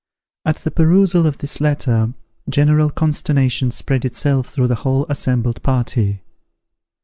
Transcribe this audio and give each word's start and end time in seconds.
At 0.45 0.55
the 0.55 0.71
perusal 0.71 1.27
of 1.27 1.37
this 1.37 1.61
letter 1.61 2.15
general 2.49 2.89
consternation 2.89 3.69
spread 3.69 4.03
itself 4.03 4.47
through 4.49 4.69
the 4.69 4.73
whole 4.81 5.05
assembled 5.09 5.61
party. 5.61 6.23